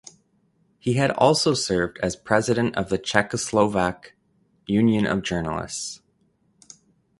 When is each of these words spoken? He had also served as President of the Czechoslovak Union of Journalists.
He 0.79 0.93
had 0.93 1.11
also 1.11 1.53
served 1.53 1.99
as 2.01 2.15
President 2.15 2.75
of 2.75 2.89
the 2.89 2.97
Czechoslovak 2.97 4.13
Union 4.65 5.05
of 5.05 5.21
Journalists. 5.21 6.01